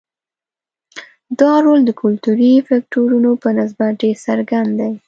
دا 1.39 1.53
رول 1.65 1.79
د 1.85 1.91
کلتوري 2.01 2.51
فکټورونو 2.67 3.31
په 3.41 3.49
نسبت 3.57 3.91
ډېر 4.01 4.17
څرګند 4.27 4.69
دی. 4.79 4.91